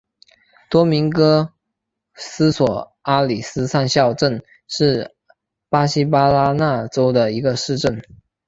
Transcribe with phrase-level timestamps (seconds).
[0.67, 1.53] 多明戈
[2.15, 5.15] 斯索阿里斯上校镇是
[5.69, 8.01] 巴西巴拉那州的一个市镇。